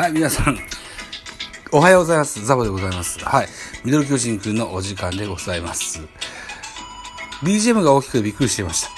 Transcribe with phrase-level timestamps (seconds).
[0.00, 0.56] はい、皆さん、
[1.72, 2.42] おはようございます。
[2.46, 3.22] ザボでございます。
[3.22, 3.48] はい。
[3.84, 6.00] ミドル巨人くんのお時間でございます。
[7.42, 8.88] BGM が大きくびっくりしていました。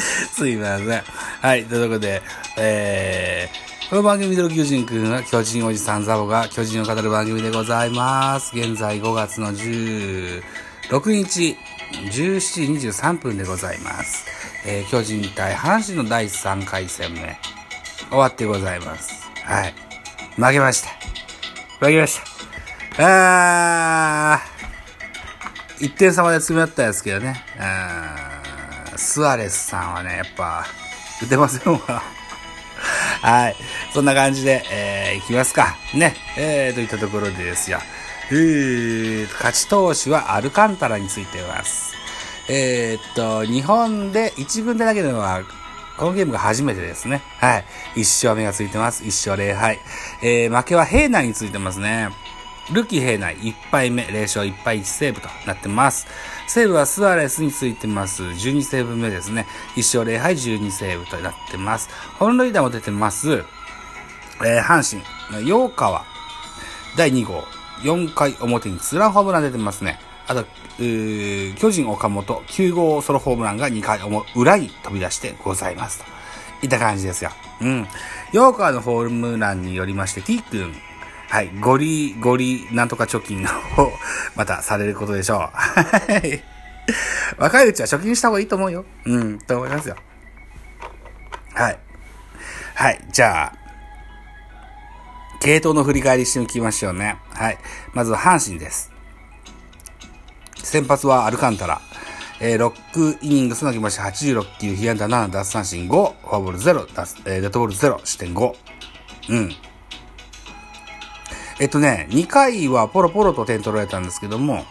[0.32, 1.02] すいません。
[1.42, 1.66] はい。
[1.66, 2.22] ということで、
[2.56, 8.56] えー、この番組ミドル巨人くんは巨人おじさんザボが巨人を語る番組でございます。
[8.56, 10.42] 現在5月の16
[11.10, 11.58] 日、
[11.92, 14.24] 17時23分でございます。
[14.64, 17.59] えー、巨人対阪神の第3回戦目。
[18.10, 19.30] 終わってございます。
[19.44, 19.74] はい。
[20.36, 20.90] 負けました。
[21.84, 22.20] 負けまし
[22.96, 24.34] た。
[24.34, 27.44] あー、1点差まで詰め合ったんですけどね。
[27.58, 28.40] あー
[29.00, 30.66] スアレスさんはね、やっぱ、
[31.22, 31.80] 打てませんわ。
[33.22, 33.56] はい。
[33.92, 35.76] そんな感じで、えー、いきますか。
[35.94, 36.14] ね。
[36.36, 37.80] えー、といったところでですよ。
[38.30, 41.94] えー、勝ち投手はアルカンタラについています。
[42.48, 45.42] えー、っと、日本で1軍で投げるのは
[46.00, 47.20] このゲームが初めてですね。
[47.40, 47.64] はい。
[47.96, 47.98] 1
[48.28, 49.04] 勝目がついてます。
[49.04, 49.78] 1勝0敗。
[50.22, 52.08] えー、負けは平内についてますね。
[52.72, 56.06] ルキ平内1敗目、0勝1敗1セーブとなってます。
[56.48, 58.22] セーブはスアレスについてます。
[58.22, 59.46] 12セーブ目ですね。
[59.76, 61.90] 1勝0敗12セーブとなってます。
[62.18, 63.44] 本塁打も出てます。
[64.42, 66.06] えー、阪神、洋川、
[66.96, 67.44] 第2号、
[67.82, 70.00] 4回表にツーランホームラン出てますね。
[70.30, 70.44] あと、
[70.78, 73.98] 巨人岡本9号ソロホームランが2回
[74.36, 76.04] 裏に飛び出してございますと。
[76.62, 77.32] いった感じですよ。
[77.60, 77.88] うん。
[78.32, 80.72] ヨーカーのホームランによりまして、T 君、
[81.28, 83.48] はい、ゴリ、ゴリ、なんとか貯金を、
[84.36, 85.38] またされることでしょう。
[85.38, 86.44] はい。
[87.36, 88.84] 若いうちは貯金した方がいいと思うよ。
[89.06, 89.96] うん、と思いますよ。
[91.54, 91.78] はい。
[92.76, 93.52] はい、じゃあ、
[95.40, 97.16] 系統の振り返りしておきましょうね。
[97.30, 97.58] はい。
[97.94, 98.92] まずは阪神です。
[100.62, 101.80] 先発はアルカンタラ。
[102.42, 106.86] えー、6イニングス投げまして86球、被安打7、奪三振5、フォアボール0、
[107.26, 108.54] えー、デッドボール0、失点5。
[109.28, 109.52] うん。
[111.60, 114.64] えっとね、2回はポロポロと点取られたんですけども、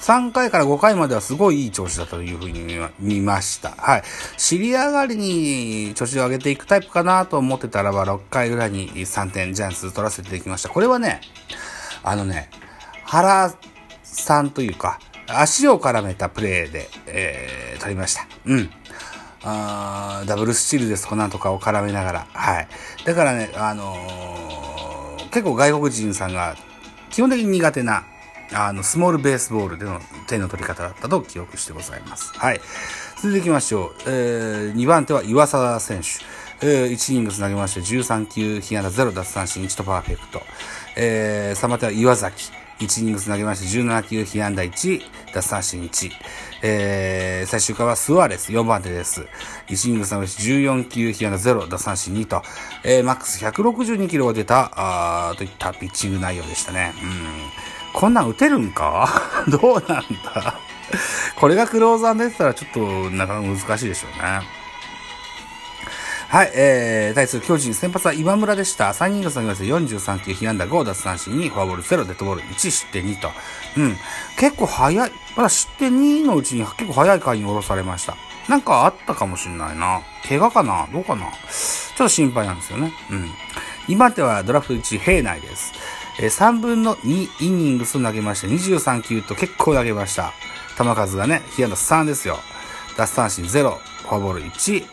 [0.00, 3.70] 3回から5回まではすごいいい調子だというふうに見ました。
[3.70, 4.02] はい。
[4.36, 10.68] 尻上がりに調子を上げていくタイプかなと思ってたらば、6回ぐらいに3点ジャイアンツ取らせていきました。
[10.68, 11.20] これはね、
[12.04, 12.48] あのね、
[13.04, 13.52] 原
[14.14, 14.98] 3というか、
[15.28, 18.26] 足を絡めたプレーで、えー、取りました。
[18.46, 18.70] うん。
[19.44, 22.26] あダブルスチールですかなんとかを絡めながら。
[22.32, 22.68] はい。
[23.04, 26.56] だからね、あのー、結構外国人さんが
[27.10, 28.04] 基本的に苦手な、
[28.52, 32.32] あの、スモールベースボールでの点の取り方だったと記憶してございます。
[32.36, 32.60] はい。
[33.16, 33.94] 続いていきましょう。
[34.06, 36.08] えー、2番手は岩沢選手。
[36.60, 40.42] えー、1イニングつなげまして13球、被安打0奪三振1とパーフェクト。
[40.96, 42.50] えー、3番手は岩崎。
[42.80, 45.02] 1イニングつなげまして17球被安打1、
[45.34, 46.10] 奪三振1。
[46.62, 49.26] えー、最終回はスアレス、4番手です。
[49.68, 52.42] 1イニングつなげまして14球被安打0、奪三振2と、
[52.84, 54.70] えー、マックス162キロが出た、
[55.30, 56.94] あといったピッチング内容でしたね。
[57.02, 57.10] うん。
[57.92, 59.08] こんなん打てるんか？
[59.48, 60.58] どうなんだ？
[61.36, 64.40] これがクローザーに出てたらちょっとなかなか難しいでしょうね。
[66.28, 68.90] はい、えー、対する巨人、先発は今村でした。
[68.90, 73.30] 3人が下げまして43球、被安打5、奪三振2、フォアボール0、デッドボール1、失点2と。
[73.78, 73.96] うん。
[74.38, 78.14] 結構早い、まだ失点2のうちに結構早い回に下ろされました。
[78.46, 80.02] なんかあったかもしんないな。
[80.28, 80.86] 怪我かな？
[80.92, 81.22] どうかな？
[81.22, 81.36] ちょっ
[81.96, 82.92] と心配なんですよね。
[83.10, 83.30] うん。
[83.88, 85.72] 今手はドラフト1、平内です。
[86.20, 90.34] えー、3分の2イニングス投げまして23球と結構投げました。
[90.76, 92.38] 球数がね、被安打3ですよ。
[92.98, 94.84] 奪三振0、フォアボール1、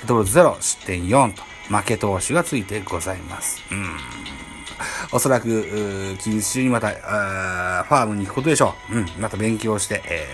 [0.00, 3.62] デッドボール0、失点4と、負け投手がついてございます。
[3.70, 3.96] うん。
[5.12, 8.96] おそらく、近日中にまた、ファームに行くことでしょう。
[8.96, 9.06] うん。
[9.18, 10.26] また勉強して、え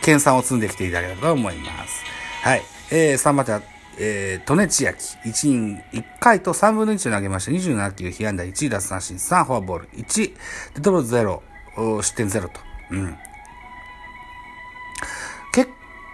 [0.00, 2.04] ー、研鑽を積んできていただければと思います。
[2.42, 2.62] はい。
[2.90, 3.62] えー、3番手は、
[3.96, 5.16] えー、利根千秋。
[5.24, 7.52] 1人、1回と3分の1を投げました。
[7.52, 10.34] 27球、被安打1、奪三振3、フォアボール1、
[10.74, 11.42] デッドボール
[11.78, 12.60] 0、失点0と。
[12.90, 13.16] うん。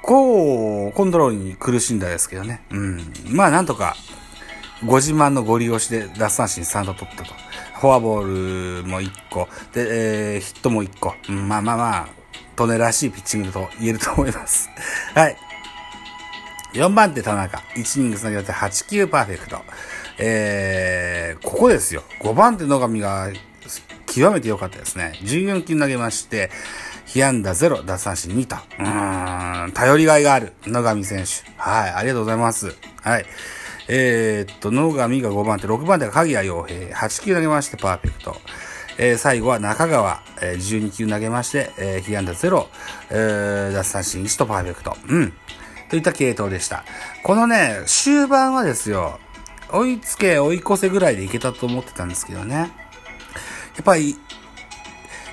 [0.05, 2.63] 構コントロールに苦しんだですけどね。
[2.71, 3.01] うん。
[3.31, 3.97] まあなんとか、
[4.85, 7.33] ご自慢のご利用しで奪三振3度取ったと。
[7.81, 9.49] フォアボールも1個。
[9.73, 11.15] で、えー、ヒットも1個。
[11.29, 12.09] うん、まあまあまあ、
[12.57, 14.69] トネらしいピッチングと言えると思います。
[15.15, 15.37] はい。
[16.75, 17.63] 4番手田中。
[17.77, 19.61] 1イニングつなげて8球パーフェクト。
[20.19, 22.03] えー、ここですよ。
[22.21, 23.31] 5番手野上が
[24.07, 25.19] 極めて良かったですね。
[25.23, 26.51] 14球投げまして、
[27.15, 28.57] 被安打0、奪三振2と。
[28.57, 31.49] うーん、頼りがいがある、野上選手。
[31.57, 32.75] はい、ありがとうございます。
[33.03, 33.27] はい。
[33.87, 38.37] えー、っと、野上が5番手、6番手が鍵谷洋平、8球投げましてパーフェクト。
[38.99, 42.67] えー、最後は中川、えー、12球投げまして、えー、被安打0、
[43.11, 44.97] えー、奪三振1とパーフェクト。
[45.07, 45.33] うん。
[45.91, 46.85] といった系統でした。
[47.23, 49.21] このね、終盤はですよ、
[49.71, 52.57] 追いつけ、追い越せぐらいでいけたと思ってたんですけどね。
[52.57, 52.67] や
[53.83, 54.17] っぱり、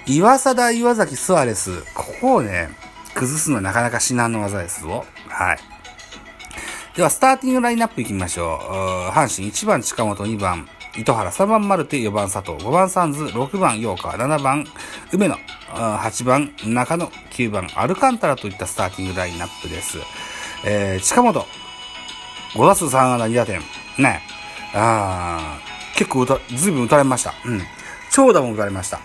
[0.08, 2.70] 岩貞、岩崎、スアレス、ここをね、
[3.14, 5.06] 崩すのはなかなか至難の技ですぞ。
[5.28, 5.60] はい。
[6.96, 8.60] では、スターティングラインナップいきましょ
[9.10, 9.12] う。
[9.12, 10.68] 阪神1番近本、2番
[10.98, 14.66] 糸原、3番マルテ、4番佐藤、5番サンズ、6番陽川、7番
[15.14, 15.36] 梅野、
[15.70, 20.00] 8番中野、9番アルカンタラといったスターティングラインナップです。
[20.66, 21.46] えー、近本、
[22.56, 23.62] 5打数3安打2打点。
[23.98, 24.22] ね。
[24.74, 27.34] あー、結構打た、ずいぶん打たれました。
[27.46, 27.62] うん。
[28.12, 29.00] 長打も打たれました。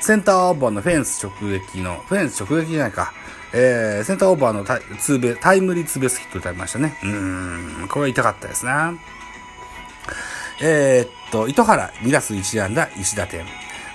[0.00, 3.12] センターオーバーのフェンス直撃の、フェンス直撃じゃないか。
[3.52, 6.96] えー、センターオーバーのタイツーベタイムリーツーベースヒット打たれましたね。
[7.02, 7.06] う
[7.84, 8.72] ん、これは痛かったですね。
[10.62, 13.44] えー、っと、糸原2打数1安打1打点。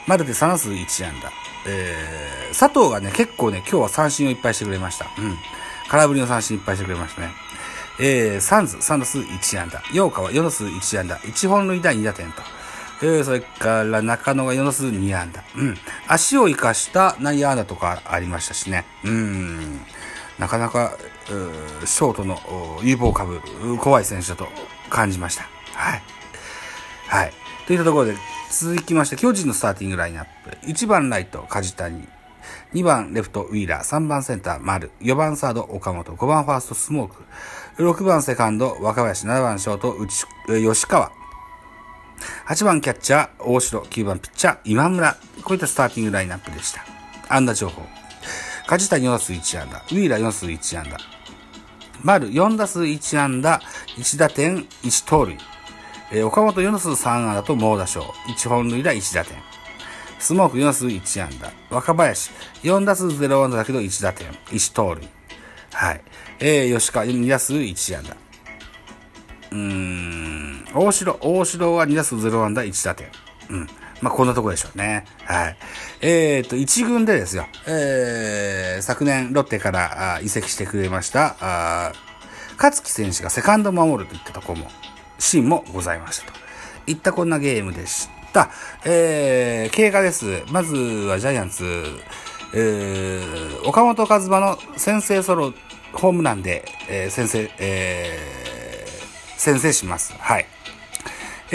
[0.07, 1.31] マルテ3打数1安打。
[1.67, 5.07] えー、佐藤がね、結構ね、今日は三振をいっぱいしてくれました。
[5.17, 5.37] うん。
[5.89, 7.31] 空振りの三振いっぱいしてくれましたね。
[7.99, 9.81] えー、サンズ3打数1安打。
[9.93, 11.17] ヨーカは4打数1安打。
[11.19, 12.41] 1本塁打2打点と。
[13.01, 15.43] えー、それから中野が4打数2安打。
[15.57, 15.77] うん。
[16.07, 18.85] 足を生かした内野安打とかありましたしね。
[19.03, 19.81] うん。
[20.39, 20.97] なかなか、
[21.27, 22.39] ショートの
[22.83, 23.41] 有望株、
[23.79, 24.47] 怖い選手だと
[24.89, 25.43] 感じました。
[25.73, 26.03] はい。
[27.07, 27.33] はい。
[27.67, 28.15] といったところで、
[28.51, 30.57] 続きまして、巨人のスターティングラインナップ。
[30.67, 32.07] 1番ライト、梶谷。
[32.73, 33.83] 2番レフト、ウィーラー。
[33.83, 34.91] 3番センター、丸。
[35.01, 36.13] 4番サード、岡本。
[36.13, 37.23] 5番ファースト、スモーク。
[37.83, 39.25] 6番セカンド、若林。
[39.25, 40.25] 7番ショート、内、
[40.63, 41.11] 吉川。
[42.47, 43.81] 8番キャッチャー、大城。
[43.81, 45.17] 9番ピッチャー、今村。
[45.43, 46.85] こういったスターティングラインナップでした。
[47.29, 47.81] 安打情報。
[48.67, 49.77] 梶谷4打数1安打。
[49.77, 50.97] ウィーラー4打数1安打。
[52.03, 53.59] 丸4打数1安打、
[53.97, 55.37] 1打点、1盗塁。
[56.11, 58.01] えー、岡本4打数3安打と猛打賞。
[58.27, 59.37] 1本塁打1打点。
[60.19, 61.51] スモーク4打数1安打。
[61.69, 62.31] 若林
[62.63, 64.31] 4打数0安打だけど1打点。
[64.51, 65.07] 1盗塁。
[65.73, 66.01] はい。
[66.39, 68.15] えー、吉川2打数1安打。
[69.51, 70.34] うーん、
[70.75, 73.07] 大城、大城は2打数0安打1打点。
[73.49, 73.67] うん。
[74.01, 75.05] まあ、こんなとこでしょうね。
[75.23, 75.57] はい。
[76.01, 77.47] えっ、ー、と、一軍でですよ。
[77.65, 81.93] えー、昨年ロッテから移籍してくれました、あ
[82.57, 84.67] 勝木選手がセカンド守るといったとこも
[85.19, 86.39] シーンもございましたと。
[86.87, 88.49] いったこんなゲームでした。
[88.85, 90.43] えー、経過です。
[90.51, 91.63] まずはジャイアンツ、
[92.53, 95.53] えー、岡本和真の先制ソロ
[95.93, 100.13] ホームランで、えー、先制、えー、先制します。
[100.19, 100.45] はい。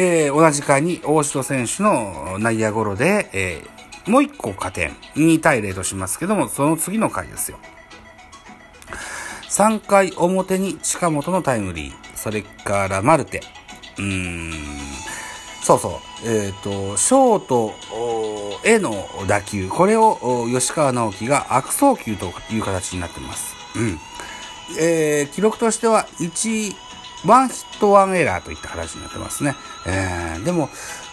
[0.02, 4.92] えー、同じ回に大城選手の内野ゴロで、えー、もう一個加点。
[5.14, 7.58] 2対0としますけども、その次の回ですよ。
[9.50, 11.92] 3回表に近本のタイムリー。
[12.14, 13.42] それからマルテ。
[13.98, 14.52] うーん。
[15.62, 16.26] そうそう。
[16.26, 17.74] えっ、ー、と、ショート
[18.66, 19.68] への打球。
[19.68, 23.54] これを吉川直樹が悪送球という形になってます。
[23.76, 23.98] うん。
[24.78, 26.89] えー、記録としては1、
[27.26, 29.54] ワンヒットワンエラーといった形になってますね。
[29.86, 30.68] えー、でも、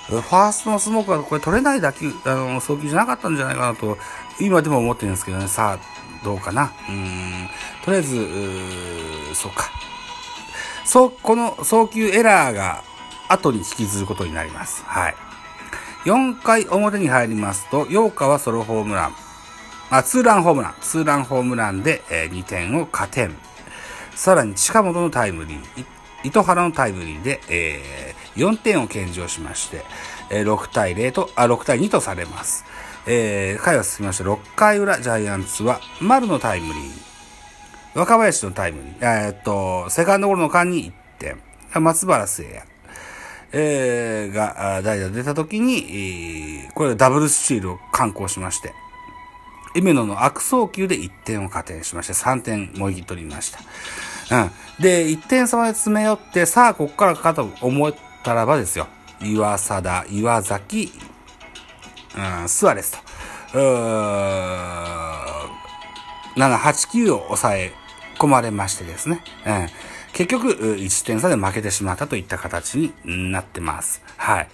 [0.07, 3.97] ファーストのスモークはこれ取れない打球、あの、送球じゃなかったんじゃないかなと、
[4.39, 5.47] 今でも思ってるんですけどね。
[5.47, 6.71] さあ、どうかな。
[6.89, 7.49] うん。
[7.83, 8.15] とりあえず、
[9.33, 9.69] そうか。
[10.85, 12.83] そう、この送球エラーが
[13.27, 14.83] 後に引きずることになります。
[14.85, 15.15] はい。
[16.05, 19.15] 4回表に入りますと、8日はソロホームラン。
[19.89, 20.75] あ、ツーランホームラン。
[20.79, 23.35] ツーランホームランで、えー、2点を加点。
[24.15, 25.96] さらに近本のタイムリー。
[26.27, 29.83] 糸原のタイムリーで、えー、4点を献上しまして、
[30.29, 32.65] えー、6対0と、あ、6対2とされます。
[33.07, 37.99] えー、回は進みまして、6回裏、ジャイアンツは、丸のタイムリー。
[37.99, 41.81] 若林のタイムに、えー、っと、セカンドゴロの間に1点。
[41.81, 42.63] 松原聖也。
[43.53, 48.73] えー、が、代打出た時に、えー、これダブルスチールを敢行しまして、
[49.75, 53.59] 梅野の悪送球で1点を加点しまして、3点もぎ取りました。
[54.31, 54.51] うん。
[54.79, 57.93] で、1点差まで詰め寄って、さあ、ここからかと思っ
[58.23, 58.87] たらばですよ。
[59.21, 60.91] 岩貞、岩崎、
[62.41, 62.91] うん、スアレス
[63.53, 63.59] と。
[63.59, 64.87] うー
[66.37, 67.73] 7、8、9を抑え
[68.17, 69.21] 込まれましてですね。
[69.45, 69.67] うん、
[70.13, 74.01] 結局、1点差で負けてしまったといった形になってます。
[74.17, 74.47] はい。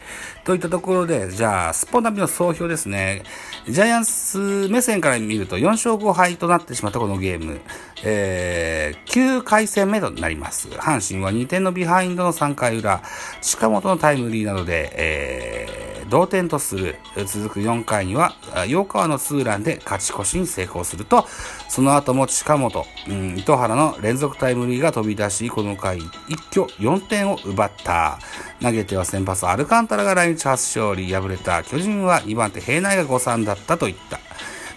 [0.43, 3.23] といったところで、じゃあ、スポナビの総評ですね。
[3.67, 7.61] ジャイアンツ目線から見ると4勝5敗となってしまったこのゲーム。
[8.03, 10.67] えー、9回戦目となります。
[10.67, 13.01] 阪神は2点のビハインドの3回裏、
[13.41, 16.95] 近本のタイムリーなどで、えー、同点とする。
[17.25, 18.35] 続く4回には、
[18.67, 21.25] 洋川のツーランで勝ち越しに成功すると、
[21.69, 28.17] その後も近本、うん、糸原の連続タイムリーが飛び出し、この回一挙4点を奪った。
[28.59, 31.13] 投げては先発アルカンタラが来日初勝利。
[31.13, 34.19] 敗れた巨人は2番手平内が誤算だったといった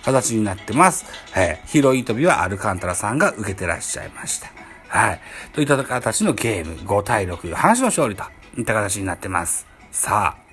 [0.04, 1.06] 形になってます。
[1.35, 4.50] えー、広い飛びはアルカンタラさんが受けてらっしゃいました。
[4.88, 5.21] はい。
[5.54, 8.25] といった形のゲーム、5対6、阪神の勝利と
[8.59, 9.66] いった形になってます。
[9.90, 10.47] さあ。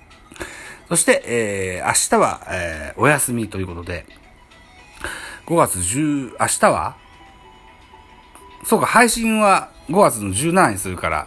[0.88, 4.06] そして、えー、明日は、えー、お休みということで、
[5.46, 7.03] 5月10、明日は
[8.64, 11.26] そうか、配信は5月の17日にするから、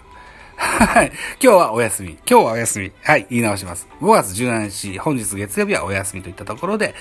[0.57, 1.11] はい。
[1.41, 2.09] 今日はお休み。
[2.27, 2.91] 今日はお休み。
[3.03, 3.27] はい。
[3.29, 3.87] 言い直します。
[4.01, 6.95] 5月17日、本日月曜日はお休みといったところで、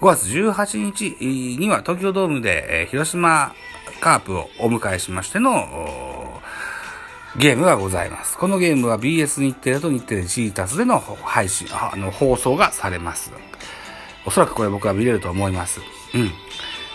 [0.00, 3.52] 5月18日には東京ドームで、えー、広島
[4.00, 6.40] カープをお迎えしましての、
[7.36, 8.38] ゲームがございます。
[8.38, 13.32] このゲームは BS 日テレと日テレジータスでの配信、あの、放送がされます。
[14.24, 15.80] おそらくこれ僕は見れると思います。
[16.14, 16.30] うん。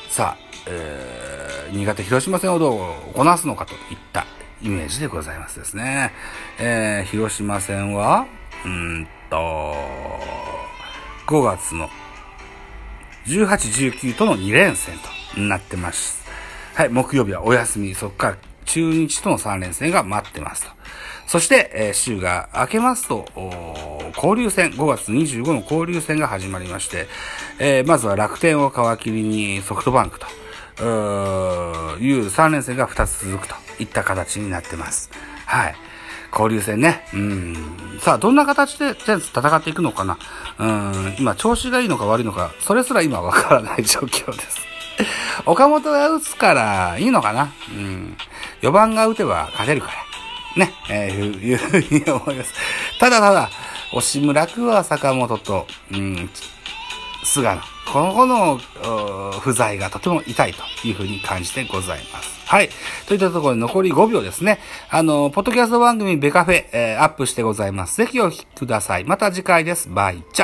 [0.09, 1.24] さあ、えー、
[1.71, 3.79] 新潟広島戦をどうこなすのかといっ
[4.13, 4.25] た
[4.61, 6.11] イメージでございますですね。
[6.59, 8.25] えー、広島戦は、
[8.65, 9.75] うんと、
[11.27, 11.89] 5月の
[13.25, 14.95] 18、19との2連戦
[15.33, 16.25] となってます。
[16.75, 20.71] はい、木曜日はお休み、そこから中日との3連戦が待ってますと。
[21.27, 23.25] そして、えー、週が明けますと、
[24.15, 27.07] 交流戦、5月25の交流戦が始まりまして、
[27.59, 30.27] えー、まずは楽天を皮切りにソフトバンクと、
[30.83, 30.83] う
[31.99, 35.09] いう3連戦が2つ続くといった形になってます。
[35.45, 35.75] はい。
[36.31, 37.05] 交流戦ね。
[37.13, 37.55] うん。
[38.01, 40.17] さあ、どんな形でジャイアンツ戦っていくのかな
[40.59, 41.15] うん。
[41.17, 44.59] 今、調子がいいのか悪いのか、それすら今わからない状況です。
[45.45, 48.17] 岡本が打つからいいのかなうん。
[48.61, 49.91] 4番が打てば勝てるか
[50.57, 50.65] ら。
[50.65, 50.73] ね。
[50.89, 52.53] えー、いうふうに思います。
[52.99, 53.49] ただただ、
[53.93, 56.29] 押村区は坂本と、うん、
[57.25, 57.61] 菅野。
[57.91, 58.57] この子の
[59.39, 62.35] 不在がとても痛いというふうに感じてございます。
[62.45, 62.69] はい。
[63.07, 64.59] といったところで残り5秒ですね。
[64.89, 67.97] あの、ポッドキャスト番組ベカフェ、えー、アップしてございます。
[67.97, 69.03] ぜひお聞きください。
[69.05, 69.89] また次回です。
[69.89, 70.43] バイチ